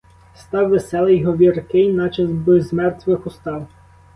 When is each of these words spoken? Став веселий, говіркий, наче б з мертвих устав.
Став 0.35 0.69
веселий, 0.69 1.23
говіркий, 1.25 1.93
наче 1.93 2.25
б 2.25 2.61
з 2.61 2.73
мертвих 2.73 3.27
устав. 3.27 3.67